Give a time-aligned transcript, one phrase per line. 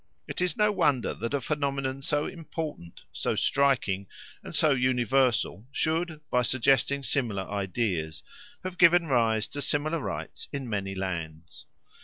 [0.27, 4.07] It is no wonder that a phenomenon so important, so striking,
[4.43, 8.23] and so universal should, by suggesting similar ideas,
[8.63, 11.67] have given rise to similar rites in many lands.